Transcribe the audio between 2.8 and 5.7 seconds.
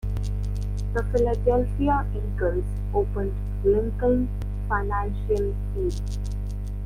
opened Lincoln Financial